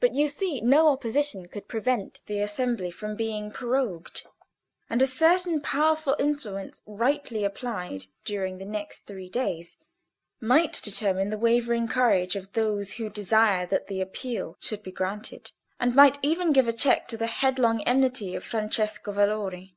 But, 0.00 0.16
you 0.16 0.26
see, 0.26 0.60
no 0.60 0.88
opposition 0.88 1.46
could 1.46 1.68
prevent 1.68 2.22
the 2.26 2.40
assembly 2.40 2.90
from 2.90 3.14
being 3.14 3.52
prorogued, 3.52 4.26
and 4.90 5.00
a 5.00 5.06
certain 5.06 5.60
powerful 5.60 6.16
influence 6.18 6.80
rightly 6.86 7.44
applied 7.44 8.06
during 8.24 8.58
the 8.58 8.64
next 8.64 9.06
three 9.06 9.28
days 9.28 9.76
might 10.40 10.80
determine 10.82 11.30
the 11.30 11.38
wavering 11.38 11.86
courage 11.86 12.34
of 12.34 12.54
those 12.54 12.94
who 12.94 13.08
desire 13.08 13.64
that 13.66 13.86
the 13.86 14.00
Appeal 14.00 14.56
should 14.58 14.82
be 14.82 14.90
granted, 14.90 15.52
and 15.78 15.94
might 15.94 16.18
even 16.20 16.52
give 16.52 16.66
a 16.66 16.72
check 16.72 17.06
to 17.06 17.16
the 17.16 17.28
headlong 17.28 17.80
enmity 17.84 18.34
of 18.34 18.42
Francesco 18.42 19.12
Valori. 19.12 19.76